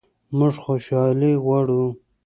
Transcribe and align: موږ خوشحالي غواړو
موږ 0.37 0.53
خوشحالي 0.63 1.31
غواړو 1.43 1.83